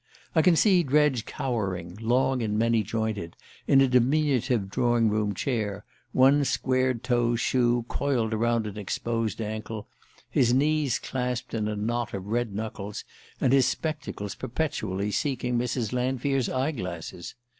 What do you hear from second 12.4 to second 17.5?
knuckles, and his spectacles perpetually seeking Mrs. Lanfear's eye glasses.